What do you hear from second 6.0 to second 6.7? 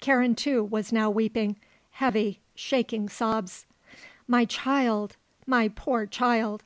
child!"